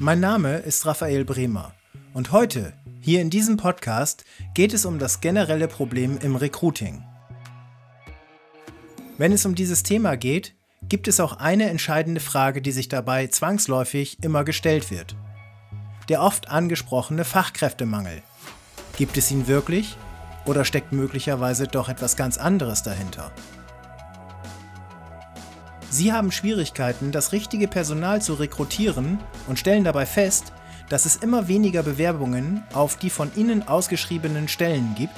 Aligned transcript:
Mein 0.00 0.20
Name 0.20 0.58
ist 0.58 0.86
Raphael 0.86 1.24
Bremer 1.24 1.74
und 2.14 2.30
heute, 2.30 2.72
hier 3.00 3.20
in 3.20 3.30
diesem 3.30 3.56
Podcast, 3.56 4.24
geht 4.54 4.72
es 4.72 4.84
um 4.84 5.00
das 5.00 5.20
generelle 5.20 5.66
Problem 5.66 6.18
im 6.22 6.36
Recruiting. 6.36 7.02
Wenn 9.16 9.32
es 9.32 9.44
um 9.44 9.56
dieses 9.56 9.82
Thema 9.82 10.16
geht, 10.16 10.54
gibt 10.88 11.08
es 11.08 11.18
auch 11.18 11.38
eine 11.38 11.68
entscheidende 11.68 12.20
Frage, 12.20 12.62
die 12.62 12.70
sich 12.70 12.88
dabei 12.88 13.26
zwangsläufig 13.26 14.22
immer 14.22 14.44
gestellt 14.44 14.92
wird. 14.92 15.16
Der 16.08 16.22
oft 16.22 16.48
angesprochene 16.48 17.24
Fachkräftemangel. 17.24 18.22
Gibt 18.96 19.16
es 19.16 19.32
ihn 19.32 19.48
wirklich 19.48 19.96
oder 20.46 20.64
steckt 20.64 20.92
möglicherweise 20.92 21.66
doch 21.66 21.88
etwas 21.88 22.14
ganz 22.14 22.38
anderes 22.38 22.84
dahinter? 22.84 23.32
Sie 25.98 26.12
haben 26.12 26.30
Schwierigkeiten, 26.30 27.10
das 27.10 27.32
richtige 27.32 27.66
Personal 27.66 28.22
zu 28.22 28.34
rekrutieren 28.34 29.18
und 29.48 29.58
stellen 29.58 29.82
dabei 29.82 30.06
fest, 30.06 30.52
dass 30.88 31.06
es 31.06 31.16
immer 31.16 31.48
weniger 31.48 31.82
Bewerbungen 31.82 32.62
auf 32.72 32.94
die 32.94 33.10
von 33.10 33.32
Ihnen 33.34 33.66
ausgeschriebenen 33.66 34.46
Stellen 34.46 34.94
gibt. 34.96 35.14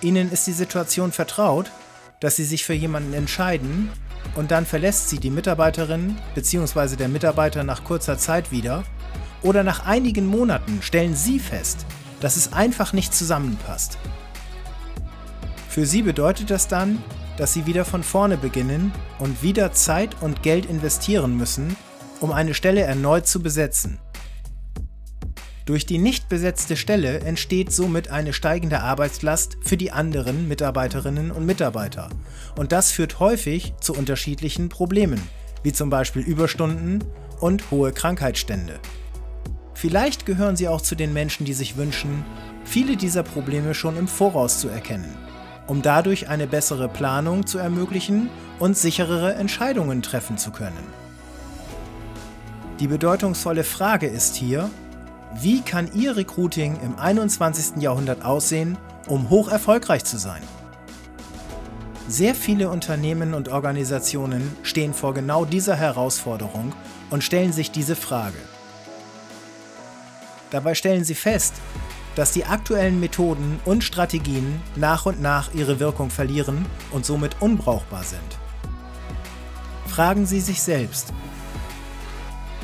Ihnen 0.00 0.32
ist 0.32 0.44
die 0.48 0.54
Situation 0.54 1.12
vertraut, 1.12 1.70
dass 2.18 2.34
Sie 2.34 2.42
sich 2.42 2.64
für 2.64 2.72
jemanden 2.72 3.12
entscheiden 3.12 3.92
und 4.34 4.50
dann 4.50 4.66
verlässt 4.66 5.08
Sie 5.08 5.20
die 5.20 5.30
Mitarbeiterin 5.30 6.16
bzw. 6.34 6.96
der 6.96 7.08
Mitarbeiter 7.08 7.62
nach 7.62 7.84
kurzer 7.84 8.18
Zeit 8.18 8.50
wieder 8.50 8.82
oder 9.40 9.62
nach 9.62 9.86
einigen 9.86 10.26
Monaten 10.26 10.82
stellen 10.82 11.14
Sie 11.14 11.38
fest, 11.38 11.86
dass 12.18 12.36
es 12.36 12.52
einfach 12.52 12.92
nicht 12.92 13.14
zusammenpasst. 13.14 13.98
Für 15.68 15.86
Sie 15.86 16.02
bedeutet 16.02 16.50
das 16.50 16.66
dann, 16.66 16.98
dass 17.42 17.54
sie 17.54 17.66
wieder 17.66 17.84
von 17.84 18.04
vorne 18.04 18.36
beginnen 18.36 18.92
und 19.18 19.42
wieder 19.42 19.72
Zeit 19.72 20.22
und 20.22 20.44
Geld 20.44 20.64
investieren 20.64 21.36
müssen, 21.36 21.76
um 22.20 22.30
eine 22.30 22.54
Stelle 22.54 22.82
erneut 22.82 23.26
zu 23.26 23.42
besetzen. 23.42 23.98
Durch 25.66 25.84
die 25.84 25.98
nicht 25.98 26.28
besetzte 26.28 26.76
Stelle 26.76 27.18
entsteht 27.18 27.72
somit 27.72 28.12
eine 28.12 28.32
steigende 28.32 28.78
Arbeitslast 28.78 29.56
für 29.60 29.76
die 29.76 29.90
anderen 29.90 30.46
Mitarbeiterinnen 30.46 31.32
und 31.32 31.44
Mitarbeiter. 31.44 32.10
Und 32.56 32.70
das 32.70 32.92
führt 32.92 33.18
häufig 33.18 33.74
zu 33.80 33.92
unterschiedlichen 33.92 34.68
Problemen, 34.68 35.20
wie 35.64 35.72
zum 35.72 35.90
Beispiel 35.90 36.22
Überstunden 36.22 37.02
und 37.40 37.72
hohe 37.72 37.90
Krankheitsstände. 37.90 38.78
Vielleicht 39.74 40.26
gehören 40.26 40.54
Sie 40.54 40.68
auch 40.68 40.80
zu 40.80 40.94
den 40.94 41.12
Menschen, 41.12 41.44
die 41.44 41.54
sich 41.54 41.76
wünschen, 41.76 42.24
viele 42.64 42.96
dieser 42.96 43.24
Probleme 43.24 43.74
schon 43.74 43.96
im 43.96 44.06
Voraus 44.06 44.60
zu 44.60 44.68
erkennen 44.68 45.12
um 45.66 45.82
dadurch 45.82 46.28
eine 46.28 46.46
bessere 46.46 46.88
Planung 46.88 47.46
zu 47.46 47.58
ermöglichen 47.58 48.28
und 48.58 48.76
sicherere 48.76 49.34
Entscheidungen 49.34 50.02
treffen 50.02 50.38
zu 50.38 50.50
können. 50.50 50.86
Die 52.80 52.88
bedeutungsvolle 52.88 53.64
Frage 53.64 54.06
ist 54.06 54.34
hier, 54.34 54.70
wie 55.34 55.60
kann 55.60 55.90
Ihr 55.94 56.16
Recruiting 56.16 56.78
im 56.84 56.98
21. 56.98 57.82
Jahrhundert 57.82 58.24
aussehen, 58.24 58.76
um 59.06 59.30
hoch 59.30 59.48
erfolgreich 59.48 60.04
zu 60.04 60.18
sein? 60.18 60.42
Sehr 62.08 62.34
viele 62.34 62.68
Unternehmen 62.68 63.32
und 63.32 63.48
Organisationen 63.48 64.54
stehen 64.62 64.92
vor 64.92 65.14
genau 65.14 65.44
dieser 65.44 65.76
Herausforderung 65.76 66.74
und 67.10 67.24
stellen 67.24 67.52
sich 67.52 67.70
diese 67.70 67.96
Frage. 67.96 68.36
Dabei 70.50 70.74
stellen 70.74 71.04
sie 71.04 71.14
fest, 71.14 71.54
dass 72.14 72.32
die 72.32 72.44
aktuellen 72.44 73.00
Methoden 73.00 73.58
und 73.64 73.84
Strategien 73.84 74.60
nach 74.76 75.06
und 75.06 75.20
nach 75.20 75.54
ihre 75.54 75.80
Wirkung 75.80 76.10
verlieren 76.10 76.66
und 76.90 77.06
somit 77.06 77.36
unbrauchbar 77.40 78.04
sind. 78.04 78.20
Fragen 79.86 80.26
Sie 80.26 80.40
sich 80.40 80.62
selbst, 80.62 81.12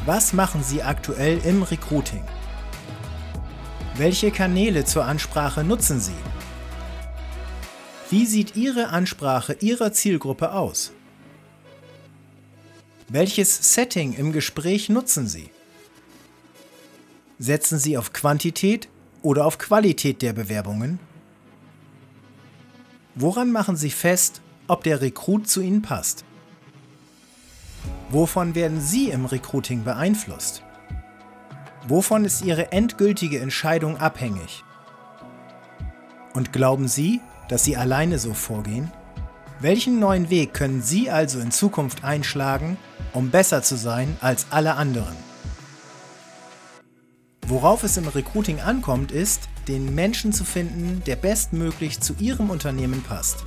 was 0.07 0.33
machen 0.33 0.63
Sie 0.63 0.83
aktuell 0.83 1.39
im 1.45 1.63
Recruiting? 1.63 2.25
Welche 3.97 4.31
Kanäle 4.31 4.85
zur 4.85 5.05
Ansprache 5.05 5.65
nutzen 5.65 6.01
Sie? 6.01 6.17
Wie 8.11 8.25
sieht 8.25 8.57
Ihre 8.57 8.89
Ansprache 8.89 9.57
Ihrer 9.61 9.93
Zielgruppe 9.93 10.53
aus? 10.53 10.93
Welches 13.09 13.75
Setting 13.75 14.15
im 14.15 14.33
Gespräch 14.33 14.89
nutzen 14.89 15.27
Sie? 15.27 15.51
Setzen 17.39 17.79
Sie 17.79 17.99
auf 17.99 18.13
Quantität 18.13 18.89
oder 19.23 19.47
auf 19.47 19.59
Qualität 19.59 20.23
der 20.23 20.33
Bewerbungen? 20.33 20.99
Woran 23.15 23.51
machen 23.51 23.77
Sie 23.77 23.91
fest, 23.91 24.41
ob 24.69 24.85
der 24.85 25.01
Rekrut 25.01 25.49
zu 25.49 25.61
Ihnen 25.61 25.83
passt? 25.83 26.25
Wovon 28.11 28.55
werden 28.55 28.81
Sie 28.81 29.11
im 29.11 29.25
Recruiting 29.25 29.85
beeinflusst? 29.85 30.63
Wovon 31.87 32.25
ist 32.25 32.43
Ihre 32.43 32.73
endgültige 32.73 33.41
Entscheidung 33.41 33.97
abhängig? 33.97 34.65
Und 36.35 36.53
glauben 36.53 36.87
Sie, 36.87 37.21
dass 37.49 37.65
Sie 37.65 37.77
alleine 37.77 38.19
so 38.19 38.35
vorgehen? 38.35 38.91
Welchen 39.61 39.99
neuen 39.99 40.31
Weg 40.31 40.55
können 40.55 40.83
Sie 40.83 41.11
also 41.11 41.41
in 41.41 41.51
Zukunft 41.51 42.05
einschlagen, 42.05 42.77
um 43.13 43.31
besser 43.31 43.63
zu 43.63 43.77
sein 43.77 44.17
als 44.21 44.47
alle 44.51 44.75
anderen? 44.75 45.17
Worauf 47.51 47.83
es 47.83 47.97
im 47.97 48.07
Recruiting 48.07 48.61
ankommt, 48.61 49.11
ist, 49.11 49.49
den 49.69 49.95
Menschen 49.95 50.35
zu 50.35 50.45
finden, 50.45 51.03
der 51.07 51.17
bestmöglich 51.17 51.99
zu 51.99 52.15
Ihrem 52.19 52.51
Unternehmen 52.51 53.03
passt, 53.03 53.43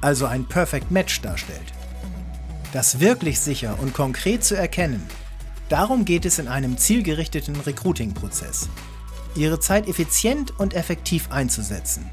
also 0.00 0.24
ein 0.24 0.46
Perfect 0.46 0.90
Match 0.90 1.20
darstellt. 1.20 1.74
Das 2.72 2.98
wirklich 2.98 3.40
sicher 3.40 3.76
und 3.78 3.92
konkret 3.92 4.42
zu 4.42 4.56
erkennen, 4.56 5.06
darum 5.68 6.06
geht 6.06 6.24
es 6.24 6.38
in 6.38 6.48
einem 6.48 6.78
zielgerichteten 6.78 7.54
Recruiting-Prozess. 7.56 8.70
Ihre 9.34 9.60
Zeit 9.60 9.86
effizient 9.86 10.58
und 10.58 10.72
effektiv 10.72 11.30
einzusetzen. 11.30 12.08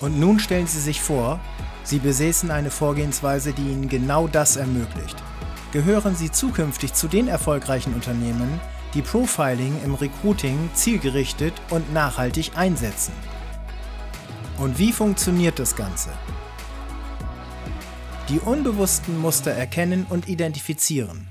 Und 0.00 0.20
nun 0.20 0.38
stellen 0.38 0.66
Sie 0.66 0.80
sich 0.80 1.00
vor, 1.00 1.40
Sie 1.82 1.98
besäßen 1.98 2.50
eine 2.50 2.70
Vorgehensweise, 2.70 3.54
die 3.54 3.62
Ihnen 3.62 3.88
genau 3.88 4.28
das 4.28 4.56
ermöglicht. 4.56 5.16
Gehören 5.72 6.14
Sie 6.14 6.30
zukünftig 6.30 6.92
zu 6.92 7.08
den 7.08 7.26
erfolgreichen 7.26 7.94
Unternehmen, 7.94 8.60
die 8.94 9.02
Profiling 9.02 9.80
im 9.84 9.94
Recruiting 9.94 10.70
zielgerichtet 10.74 11.54
und 11.70 11.92
nachhaltig 11.92 12.52
einsetzen. 12.56 13.12
Und 14.58 14.78
wie 14.78 14.92
funktioniert 14.92 15.58
das 15.58 15.76
Ganze? 15.76 16.10
Die 18.28 18.38
unbewussten 18.38 19.18
Muster 19.18 19.50
erkennen 19.50 20.06
und 20.08 20.28
identifizieren. 20.28 21.28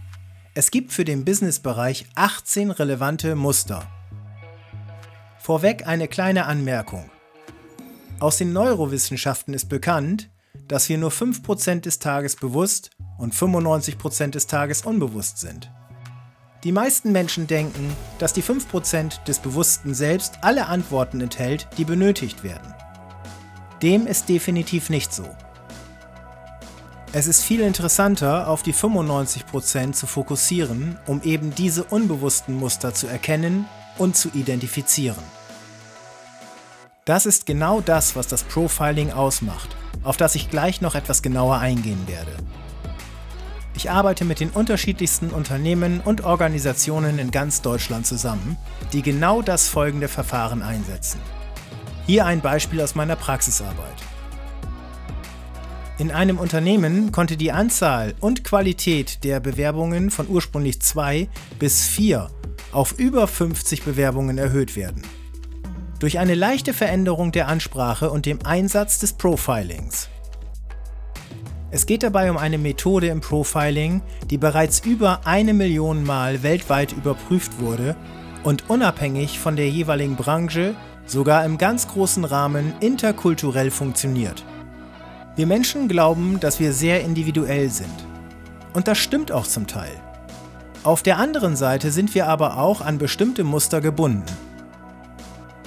Es 0.54 0.72
gibt 0.72 0.92
für 0.92 1.06
den 1.06 1.24
Businessbereich 1.24 2.08
18 2.16 2.72
relevante 2.72 3.36
Muster. 3.36 3.88
Vorweg 5.40 5.88
eine 5.88 6.08
kleine 6.08 6.46
Anmerkung. 6.46 7.10
Aus 8.20 8.38
den 8.38 8.54
Neurowissenschaften 8.54 9.54
ist 9.54 9.70
bekannt, 9.70 10.30
dass 10.68 10.90
wir 10.90 10.98
nur 10.98 11.12
5% 11.12 11.82
des 11.82 12.00
Tages 12.00 12.36
bewusst 12.36 12.92
und 13.18 13.34
95% 13.34 14.32
des 14.32 14.48
Tages 14.48 14.84
unbewusst 14.84 15.38
sind. 15.38 15.72
Die 16.64 16.72
meisten 16.72 17.12
Menschen 17.12 17.48
denken, 17.48 17.92
dass 18.20 18.34
die 18.34 18.44
5% 18.44 19.24
des 19.24 19.40
Bewussten 19.40 19.96
selbst 19.96 20.36
alle 20.42 20.68
Antworten 20.68 21.20
enthält, 21.20 21.68
die 21.80 21.86
benötigt 21.86 22.44
werden. 22.44 22.76
Dem 23.82 24.06
ist 24.06 24.30
definitiv 24.30 24.92
nicht 24.92 25.12
so. 25.12 25.26
Es 27.14 27.26
ist 27.26 27.42
viel 27.42 27.62
interessanter, 27.62 28.48
auf 28.48 28.62
die 28.62 28.76
95% 28.76 29.94
zu 29.94 30.06
fokussieren, 30.06 31.00
um 31.08 31.24
eben 31.24 31.56
diese 31.56 31.84
unbewussten 31.84 32.56
Muster 32.56 32.94
zu 32.94 33.08
erkennen 33.08 33.66
und 33.98 34.16
zu 34.16 34.30
identifizieren. 34.30 35.24
Das 37.06 37.26
ist 37.26 37.48
genau 37.48 37.82
das, 37.82 38.16
was 38.16 38.28
das 38.28 38.44
Profiling 38.44 39.12
ausmacht, 39.12 39.76
auf 40.04 40.16
das 40.16 40.36
ich 40.36 40.52
gleich 40.52 40.80
noch 40.80 40.94
etwas 40.94 41.24
genauer 41.24 41.58
eingehen 41.58 42.08
werde. 42.08 42.32
Ich 43.76 43.90
arbeite 43.90 44.26
mit 44.26 44.40
den 44.40 44.50
unterschiedlichsten 44.50 45.29
Unternehmen 45.29 46.02
und 46.02 46.23
Organisationen 46.23 47.20
in 47.20 47.32
ganz 47.32 47.62
Deutschland 47.62 48.06
zusammen, 48.06 48.58
die 48.94 49.02
genau 49.02 49.41
das 49.41 49.68
folgende 49.70 50.08
Verfahren 50.08 50.62
einsetzen. 50.62 51.20
Hier 52.06 52.26
ein 52.26 52.41
Beispiel 52.41 52.82
aus 52.82 52.96
meiner 52.96 53.16
Praxisarbeit. 53.16 53.96
In 55.97 56.12
einem 56.12 56.40
Unternehmen 56.40 57.12
konnte 57.12 57.38
die 57.38 57.52
Anzahl 57.52 58.16
und 58.20 58.44
Qualität 58.44 59.23
der 59.23 59.40
Bewerbungen 59.40 60.09
von 60.09 60.28
ursprünglich 60.28 60.82
zwei 60.82 61.29
bis 61.59 61.85
vier 61.85 62.32
auf 62.72 62.97
über 62.97 63.28
50 63.28 63.84
Bewerbungen 63.84 64.38
erhöht 64.38 64.76
werden. 64.76 65.03
Durch 66.00 66.18
eine 66.18 66.34
leichte 66.34 66.73
Veränderung 66.73 67.32
der 67.32 67.47
Ansprache 67.47 68.09
und 68.09 68.26
dem 68.26 68.44
Einsatz 68.44 68.97
des 68.97 69.14
Profilings. 69.14 70.09
Es 71.73 71.85
geht 71.85 72.03
dabei 72.03 72.29
um 72.29 72.35
eine 72.35 72.58
Methode 72.58 73.08
im 73.08 73.22
Profiling, 73.22 74.02
die 74.29 74.38
bereits 74.38 74.82
über 74.82 75.22
eine 75.23 75.53
Million 75.53 76.03
Mal 76.03 76.44
weltweit 76.44 76.91
überprüft 76.91 77.62
wurde 77.62 77.96
und 78.44 78.70
unabhängig 78.70 79.40
von 79.40 79.56
der 79.56 79.70
jeweiligen 79.70 80.18
Branche, 80.18 80.76
sogar 81.06 81.46
im 81.46 81.58
ganz 81.58 81.88
großen 81.88 82.26
Rahmen 82.26 82.73
interkulturell 82.82 83.72
funktioniert. 83.72 84.44
Wir 85.38 85.47
Menschen 85.47 85.88
glauben, 85.88 86.41
dass 86.41 86.59
wir 86.59 86.73
sehr 86.73 87.02
individuell 87.02 87.70
sind. 87.70 88.06
Und 88.73 88.90
das 88.90 88.97
stimmt 88.97 89.32
auch 89.32 89.47
zum 89.47 89.66
Teil. 89.66 89.94
Auf 90.84 91.03
der 91.03 91.20
anderen 91.20 91.56
Seite 91.56 91.91
sind 91.91 92.14
wir 92.16 92.28
aber 92.28 92.58
auch 92.58 92.82
an 92.82 92.97
bestimmte 92.97 93.46
Muster 93.46 93.79
gebunden. 93.79 94.26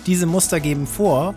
Diese 0.07 0.27
Muster 0.27 0.61
geben 0.61 0.87
vor, 0.87 1.35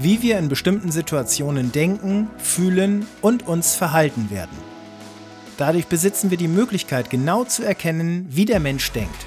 wie 0.00 0.22
wir 0.22 0.38
in 0.38 0.48
bestimmten 0.48 0.92
Situationen 0.92 1.72
denken, 1.72 2.28
fühlen 2.38 3.06
und 3.20 3.48
uns 3.48 3.74
verhalten 3.74 4.30
werden. 4.30 4.56
Dadurch 5.56 5.88
besitzen 5.88 6.30
wir 6.30 6.38
die 6.38 6.46
Möglichkeit 6.46 7.10
genau 7.10 7.44
zu 7.44 7.64
erkennen, 7.64 8.26
wie 8.30 8.44
der 8.44 8.60
Mensch 8.60 8.92
denkt. 8.92 9.26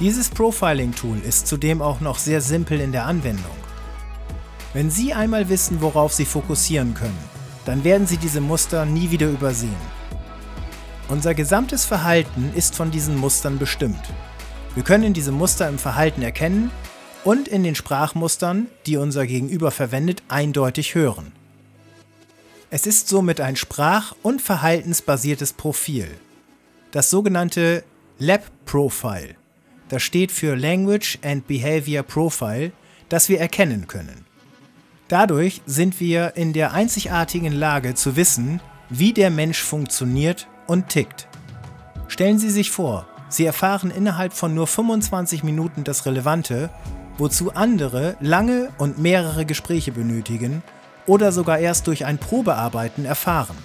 Dieses 0.00 0.28
Profiling-Tool 0.28 1.18
ist 1.20 1.46
zudem 1.46 1.80
auch 1.80 2.00
noch 2.00 2.18
sehr 2.18 2.42
simpel 2.42 2.80
in 2.80 2.92
der 2.92 3.06
Anwendung. 3.06 3.56
Wenn 4.74 4.90
Sie 4.90 5.14
einmal 5.14 5.48
wissen, 5.48 5.80
worauf 5.80 6.12
Sie 6.12 6.24
fokussieren 6.26 6.92
können, 6.92 7.18
dann 7.64 7.84
werden 7.84 8.06
Sie 8.06 8.18
diese 8.18 8.40
Muster 8.40 8.84
nie 8.84 9.10
wieder 9.10 9.28
übersehen. 9.28 9.76
Unser 11.08 11.34
gesamtes 11.34 11.84
Verhalten 11.84 12.52
ist 12.54 12.74
von 12.74 12.90
diesen 12.90 13.16
Mustern 13.16 13.58
bestimmt. 13.58 14.02
Wir 14.74 14.82
können 14.82 15.12
diese 15.12 15.32
Muster 15.32 15.68
im 15.68 15.78
Verhalten 15.78 16.22
erkennen 16.22 16.70
und 17.24 17.48
in 17.48 17.62
den 17.62 17.74
Sprachmustern, 17.74 18.66
die 18.86 18.96
unser 18.96 19.26
Gegenüber 19.26 19.70
verwendet, 19.70 20.22
eindeutig 20.28 20.94
hören. 20.94 21.32
Es 22.70 22.86
ist 22.86 23.08
somit 23.08 23.40
ein 23.40 23.56
sprach- 23.56 24.14
und 24.22 24.40
verhaltensbasiertes 24.40 25.52
Profil. 25.52 26.08
Das 26.90 27.10
sogenannte 27.10 27.84
Lab 28.18 28.50
Profile. 28.64 29.36
Das 29.88 30.02
steht 30.02 30.32
für 30.32 30.56
Language 30.56 31.18
and 31.22 31.46
Behavior 31.46 32.02
Profile, 32.02 32.72
das 33.08 33.28
wir 33.28 33.40
erkennen 33.40 33.88
können. 33.88 34.24
Dadurch 35.08 35.60
sind 35.66 36.00
wir 36.00 36.36
in 36.36 36.54
der 36.54 36.72
einzigartigen 36.72 37.52
Lage 37.52 37.94
zu 37.94 38.16
wissen, 38.16 38.60
wie 38.88 39.12
der 39.12 39.30
Mensch 39.30 39.60
funktioniert 39.60 40.48
und 40.66 40.88
tickt. 40.88 41.28
Stellen 42.08 42.38
Sie 42.38 42.50
sich 42.50 42.70
vor, 42.70 43.06
Sie 43.28 43.44
erfahren 43.44 43.90
innerhalb 43.90 44.32
von 44.32 44.54
nur 44.54 44.66
25 44.66 45.42
Minuten 45.42 45.84
das 45.84 46.06
Relevante, 46.06 46.70
wozu 47.18 47.54
andere 47.54 48.16
lange 48.20 48.70
und 48.78 48.98
mehrere 48.98 49.44
Gespräche 49.44 49.92
benötigen 49.92 50.62
oder 51.06 51.32
sogar 51.32 51.58
erst 51.58 51.86
durch 51.86 52.04
ein 52.04 52.18
Probearbeiten 52.18 53.04
erfahren. 53.04 53.56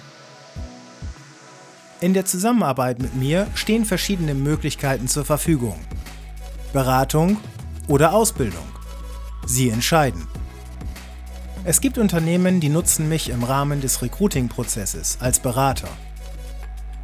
In 2.00 2.14
der 2.14 2.24
Zusammenarbeit 2.24 3.00
mit 3.00 3.16
mir 3.16 3.48
stehen 3.54 3.84
verschiedene 3.84 4.34
Möglichkeiten 4.34 5.08
zur 5.08 5.24
Verfügung. 5.24 5.78
Beratung 6.72 7.38
oder 7.88 8.12
Ausbildung. 8.12 8.66
Sie 9.46 9.70
entscheiden. 9.70 10.26
Es 11.64 11.80
gibt 11.80 11.98
Unternehmen, 11.98 12.60
die 12.60 12.68
nutzen 12.68 13.08
mich 13.08 13.30
im 13.30 13.42
Rahmen 13.42 13.80
des 13.80 14.00
Recruiting-Prozesses 14.00 15.18
als 15.20 15.40
Berater. 15.40 15.88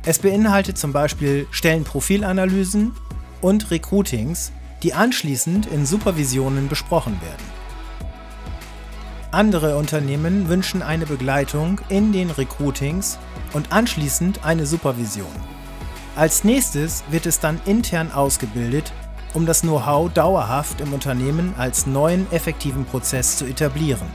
Es 0.07 0.19
beinhaltet 0.19 0.79
zum 0.79 0.93
Beispiel 0.93 1.47
Stellenprofilanalysen 1.51 2.93
und 3.41 3.71
Recruitings, 3.71 4.53
die 4.85 4.95
anschließend 4.95 5.67
in 5.67 5.87
Supervisionen 5.87 6.69
besprochen 6.69 7.19
werden. 7.23 7.65
Andere 9.33 9.77
Unternehmen 9.77 10.49
wünschen 10.49 10.83
eine 10.83 11.07
Begleitung 11.07 11.81
in 11.89 12.13
den 12.13 12.31
Recruitings 12.31 13.19
und 13.53 13.73
anschließend 13.73 14.45
eine 14.45 14.67
Supervision. 14.67 15.27
Als 16.15 16.45
nächstes 16.45 17.03
wird 17.11 17.27
es 17.27 17.41
dann 17.41 17.61
intern 17.65 18.13
ausgebildet, 18.13 18.93
um 19.33 19.47
das 19.47 19.63
Know-how 19.63 20.13
dauerhaft 20.13 20.81
im 20.81 20.93
Unternehmen 20.93 21.55
als 21.59 21.87
neuen 21.87 22.31
effektiven 22.31 22.85
Prozess 22.85 23.39
zu 23.39 23.47
etablieren. 23.47 24.07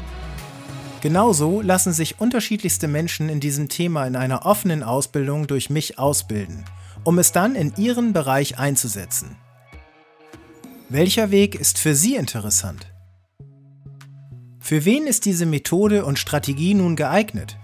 Genauso 1.02 1.62
lassen 1.62 1.92
sich 1.92 2.22
unterschiedlichste 2.22 2.88
Menschen 2.88 3.28
in 3.28 3.40
diesem 3.40 3.68
Thema 3.70 4.06
in 4.06 4.16
einer 4.16 4.46
offenen 4.46 4.84
Ausbildung 4.84 5.48
durch 5.48 5.70
mich 5.70 5.98
ausbilden, 6.00 6.64
um 7.04 7.20
es 7.20 7.32
dann 7.32 7.56
in 7.56 7.74
ihren 7.76 8.14
Bereich 8.14 8.58
einzusetzen. 8.60 9.36
Welcher 10.92 11.30
Weg 11.30 11.54
ist 11.54 11.78
für 11.78 11.94
Sie 11.94 12.16
interessant? 12.16 12.92
Für 14.60 14.86
wen 14.86 15.06
ist 15.06 15.26
diese 15.26 15.46
Methode 15.46 16.04
und 16.04 16.18
Strategie 16.18 16.74
nun 16.74 16.96
geeignet? 16.96 17.60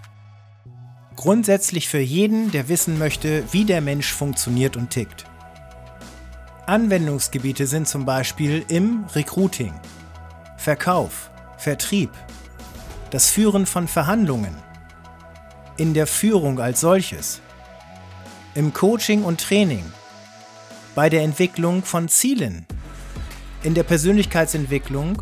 Grundsätzlich 1.15 1.89
für 1.89 1.99
jeden, 1.99 2.51
der 2.51 2.69
wissen 2.69 2.99
möchte, 2.99 3.43
wie 3.51 3.65
der 3.65 3.81
Mensch 3.81 4.13
funktioniert 4.13 4.77
und 4.77 4.91
tickt. 4.91 5.25
Anwendungsgebiete 6.67 7.65
sind 7.65 7.87
zum 7.87 8.05
Beispiel 8.05 8.63
im 8.67 9.05
Recruiting, 9.15 9.73
Verkauf, 10.57 11.31
Vertrieb, 11.57 12.11
das 13.09 13.31
Führen 13.31 13.65
von 13.65 13.87
Verhandlungen, 13.87 14.55
in 15.77 15.95
der 15.95 16.05
Führung 16.05 16.59
als 16.59 16.79
solches, 16.79 17.41
im 18.53 18.71
Coaching 18.71 19.23
und 19.23 19.41
Training, 19.41 19.83
bei 20.93 21.09
der 21.09 21.23
Entwicklung 21.23 21.81
von 21.81 22.07
Zielen, 22.07 22.67
in 23.65 23.73
der 23.73 23.83
Persönlichkeitsentwicklung 23.83 25.21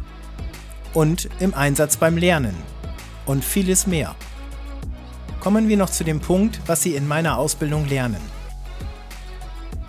und 0.94 1.30
im 1.40 1.54
Einsatz 1.54 1.98
beim 1.98 2.18
Lernen 2.18 2.56
und 3.25 3.44
vieles 3.44 3.88
mehr. 3.88 4.16
Kommen 5.40 5.69
wir 5.69 5.78
noch 5.78 5.90
zu 5.90 6.04
dem 6.04 6.19
Punkt, 6.19 6.60
was 6.68 6.84
Sie 6.84 6.95
in 6.95 7.07
meiner 7.07 7.38
Ausbildung 7.38 7.88
lernen. 7.88 8.22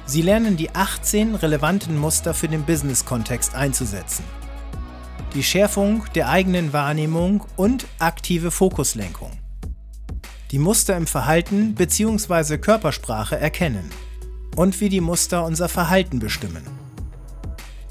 Sie 0.06 0.22
lernen 0.22 0.56
die 0.56 0.74
18 0.74 1.34
relevanten 1.34 1.98
Muster 1.98 2.34
für 2.34 2.48
den 2.48 2.62
Business-Kontext 2.62 3.54
einzusetzen. 3.54 4.24
Die 5.34 5.42
Schärfung 5.42 6.04
der 6.14 6.28
eigenen 6.28 6.72
Wahrnehmung 6.72 7.44
und 7.56 7.86
aktive 7.98 8.50
Fokuslenkung. 8.50 9.32
Die 10.52 10.58
Muster 10.58 10.96
im 10.96 11.08
Verhalten 11.08 11.74
bzw. 11.74 12.58
Körpersprache 12.58 13.36
erkennen 13.36 13.90
und 14.54 14.80
wie 14.80 14.88
die 14.88 15.00
Muster 15.00 15.44
unser 15.44 15.68
Verhalten 15.68 16.20
bestimmen 16.20 16.83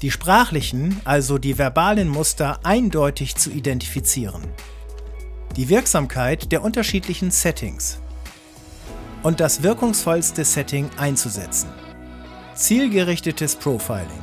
die 0.04 0.10
sprachlichen, 0.10 1.00
also 1.06 1.38
die 1.38 1.56
verbalen 1.56 2.10
Muster 2.10 2.60
eindeutig 2.62 3.36
zu 3.36 3.50
identifizieren. 3.50 4.42
Die 5.56 5.70
Wirksamkeit 5.70 6.52
der 6.52 6.62
unterschiedlichen 6.62 7.30
Settings 7.30 8.00
und 9.22 9.40
das 9.40 9.62
wirkungsvollste 9.62 10.44
Setting 10.44 10.90
einzusetzen. 10.98 11.70
Zielgerichtetes 12.54 13.56
Profiling. 13.56 14.22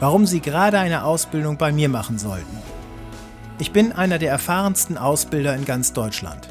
Warum 0.00 0.26
Sie 0.26 0.40
gerade 0.40 0.78
eine 0.78 1.04
Ausbildung 1.04 1.56
bei 1.56 1.72
mir 1.72 1.88
machen 1.88 2.18
sollten. 2.18 2.58
Ich 3.58 3.72
bin 3.72 3.90
einer 3.90 4.18
der 4.18 4.32
erfahrensten 4.32 4.98
Ausbilder 4.98 5.56
in 5.56 5.64
ganz 5.64 5.94
Deutschland. 5.94 6.46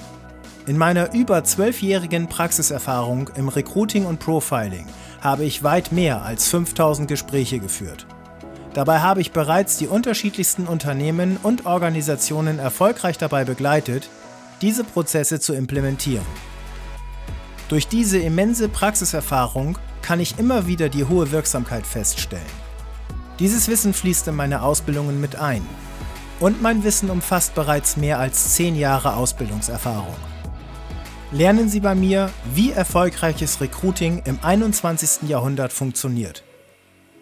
In 0.66 0.80
meiner 0.80 1.14
über 1.14 1.44
zwölfjährigen 1.44 2.30
Praxiserfahrung 2.30 3.30
im 3.36 3.48
Recruiting 3.48 4.08
und 4.08 4.20
Profiling 4.20 4.88
habe 5.24 5.46
ich 5.46 5.64
weit 5.64 5.94
mehr 5.94 6.24
als 6.24 6.50
5000 6.50 7.08
Gespräche 7.08 7.60
geführt. 7.60 8.06
Dabei 8.74 9.00
habe 9.00 9.22
ich 9.22 9.32
bereits 9.32 9.78
die 9.78 9.88
unterschiedlichsten 9.88 10.68
Unternehmen 10.68 11.38
und 11.42 11.66
Organisationen 11.66 12.60
erfolgreich 12.60 13.18
dabei 13.18 13.46
begleitet, 13.46 14.10
diese 14.62 14.84
Prozesse 14.84 15.40
zu 15.40 15.54
implementieren. 15.54 16.26
Durch 17.70 17.88
diese 17.88 18.18
immense 18.18 18.68
Praxiserfahrung 18.68 19.78
kann 20.02 20.20
ich 20.20 20.38
immer 20.40 20.68
wieder 20.68 20.90
die 20.90 21.06
hohe 21.06 21.32
Wirksamkeit 21.32 21.88
feststellen. 21.88 22.44
Dieses 23.40 23.68
Wissen 23.68 23.94
fließt 23.94 24.28
in 24.28 24.36
meine 24.36 24.62
Ausbildungen 24.62 25.22
mit 25.22 25.38
ein. 25.38 25.66
Und 26.40 26.62
mein 26.62 26.84
Wissen 26.84 27.10
umfasst 27.10 27.56
bereits 27.56 27.96
mehr 27.96 28.20
als 28.20 28.56
10 28.56 28.76
Jahre 28.76 29.16
Ausbildungserfahrung 29.16 30.16
lernen 31.34 31.68
Sie 31.68 31.80
bei 31.80 31.96
mir, 31.96 32.30
wie 32.54 32.72
erfolgreiches 32.72 33.60
Recruiting 33.60 34.22
im 34.26 34.38
21. 34.44 35.28
Jahrhundert 35.28 35.74
funktioniert. 35.74 36.44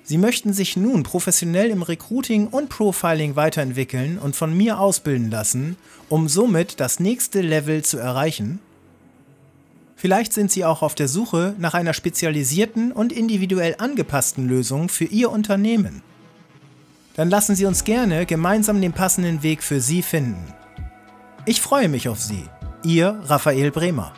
Sie 0.04 0.18
möchten 0.18 0.52
sich 0.52 0.76
nun 0.76 1.04
professionell 1.04 1.70
im 1.70 1.82
Recruiting 1.82 2.48
und 2.48 2.68
Profiling 2.68 3.38
weiterentwickeln 3.38 4.18
und 4.18 4.36
von 4.36 4.56
mir 4.56 4.80
ausbilden 4.80 5.32
lassen, 5.32 5.78
um 6.10 6.28
somit 6.28 6.82
das 6.82 7.00
nächste 7.00 7.42
Level 7.42 7.84
zu 7.84 7.98
erreichen? 7.98 8.60
Vielleicht 9.96 10.34
sind 10.34 10.52
Sie 10.52 10.66
auch 10.66 10.82
auf 10.82 10.96
der 10.96 11.08
Suche 11.08 11.56
nach 11.58 11.74
einer 11.74 11.94
spezialisierten 11.94 12.92
und 12.92 13.14
individuell 13.14 13.76
angepassten 13.78 14.48
Lösung 14.48 14.90
für 14.90 15.06
Ihr 15.06 15.32
Unternehmen. 15.32 16.02
Dann 17.16 17.30
lassen 17.30 17.56
Sie 17.56 17.66
uns 17.66 17.86
gerne 17.86 18.26
gemeinsam 18.26 18.82
den 18.82 18.94
passenden 18.94 19.44
Weg 19.44 19.64
für 19.64 19.80
Sie 19.80 20.02
finden. 20.02 20.54
Ich 21.46 21.62
freue 21.62 21.88
mich 21.88 22.10
auf 22.10 22.20
Sie. 22.20 22.44
Ihr 22.84 23.20
Raphael 23.28 23.72
Bremer. 23.72 24.12